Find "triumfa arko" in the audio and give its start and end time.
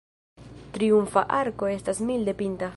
0.77-1.71